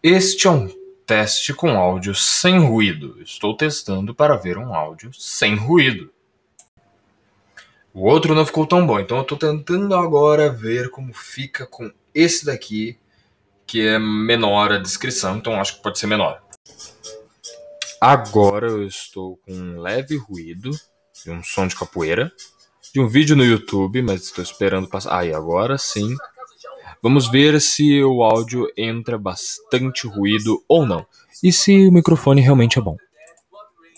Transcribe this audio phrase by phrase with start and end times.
[0.00, 0.68] Este é um
[1.04, 3.20] teste com áudio sem ruído.
[3.20, 6.12] Estou testando para ver um áudio sem ruído.
[7.92, 11.90] O outro não ficou tão bom, então eu estou tentando agora ver como fica com
[12.14, 12.96] esse daqui,
[13.66, 16.40] que é menor a descrição, então acho que pode ser menor.
[18.00, 20.70] Agora eu estou com um leve ruído
[21.24, 22.32] de um som de capoeira,
[22.94, 25.18] de um vídeo no YouTube, mas estou esperando passar.
[25.18, 26.14] Ah, e agora sim
[27.02, 31.06] Vamos ver se o áudio entra bastante ruído ou não.
[31.42, 32.96] E se o microfone realmente é bom.